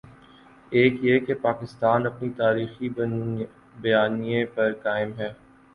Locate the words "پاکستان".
1.41-2.05